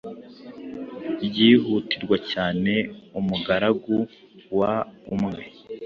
[1.25, 2.73] byihutirwa cyane
[3.19, 3.95] umugaragu
[4.59, 4.73] wa
[5.15, 5.43] umwe